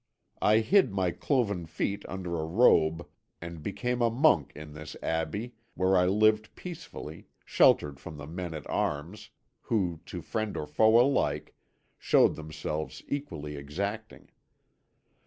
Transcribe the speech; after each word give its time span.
I 0.41 0.61
hid 0.61 0.91
my 0.91 1.11
cloven 1.11 1.67
feet 1.67 2.03
under 2.09 2.39
a 2.39 2.43
robe 2.45 3.05
and 3.39 3.61
became 3.61 4.01
a 4.01 4.09
monk 4.09 4.51
in 4.55 4.73
this 4.73 4.95
Abbey, 5.03 5.53
where 5.75 5.95
I 5.95 6.07
lived 6.07 6.55
peacefully, 6.55 7.27
sheltered 7.45 7.99
from 7.99 8.17
the 8.17 8.25
men 8.25 8.55
at 8.55 8.67
arms 8.67 9.29
who 9.61 9.99
to 10.07 10.23
friend 10.23 10.57
or 10.57 10.65
foe 10.65 10.99
alike 10.99 11.53
showed 11.99 12.33
themselves 12.35 13.03
equally 13.09 13.55
exacting. 13.55 14.31